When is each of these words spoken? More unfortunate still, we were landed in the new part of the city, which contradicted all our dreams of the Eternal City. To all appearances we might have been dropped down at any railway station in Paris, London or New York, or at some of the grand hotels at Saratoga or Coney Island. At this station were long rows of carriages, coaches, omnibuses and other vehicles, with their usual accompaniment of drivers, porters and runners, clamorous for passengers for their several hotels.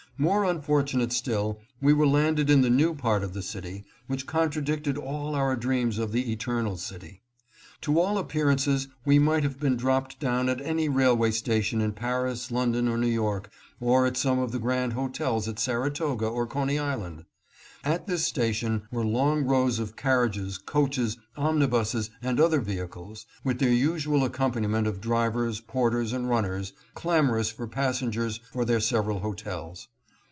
More 0.17 0.43
unfortunate 0.43 1.11
still, 1.13 1.59
we 1.81 1.93
were 1.93 2.05
landed 2.05 2.47
in 2.51 2.61
the 2.61 2.69
new 2.69 2.93
part 2.93 3.23
of 3.23 3.33
the 3.33 3.41
city, 3.41 3.85
which 4.05 4.27
contradicted 4.27 4.95
all 4.95 5.33
our 5.33 5.55
dreams 5.55 5.97
of 5.97 6.11
the 6.11 6.31
Eternal 6.31 6.77
City. 6.77 7.23
To 7.81 7.99
all 7.99 8.19
appearances 8.19 8.87
we 9.03 9.17
might 9.17 9.41
have 9.41 9.59
been 9.59 9.75
dropped 9.75 10.19
down 10.19 10.47
at 10.47 10.61
any 10.61 10.87
railway 10.87 11.31
station 11.31 11.81
in 11.81 11.93
Paris, 11.93 12.51
London 12.51 12.87
or 12.87 12.99
New 12.99 13.07
York, 13.09 13.49
or 13.79 14.05
at 14.05 14.15
some 14.15 14.37
of 14.37 14.51
the 14.51 14.59
grand 14.59 14.93
hotels 14.93 15.47
at 15.47 15.57
Saratoga 15.57 16.27
or 16.27 16.45
Coney 16.45 16.77
Island. 16.77 17.25
At 17.83 18.05
this 18.05 18.23
station 18.23 18.83
were 18.91 19.03
long 19.03 19.43
rows 19.45 19.79
of 19.79 19.95
carriages, 19.95 20.59
coaches, 20.59 21.17
omnibuses 21.35 22.11
and 22.21 22.39
other 22.39 22.61
vehicles, 22.61 23.25
with 23.43 23.57
their 23.57 23.73
usual 23.73 24.23
accompaniment 24.23 24.85
of 24.85 25.01
drivers, 25.01 25.59
porters 25.61 26.13
and 26.13 26.29
runners, 26.29 26.73
clamorous 26.93 27.49
for 27.49 27.65
passengers 27.65 28.39
for 28.51 28.63
their 28.65 28.79
several 28.79 29.21
hotels. 29.21 29.87